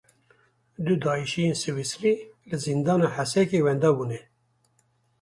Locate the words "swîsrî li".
1.61-2.57